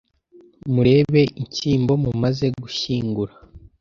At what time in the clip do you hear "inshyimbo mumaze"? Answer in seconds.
1.41-2.45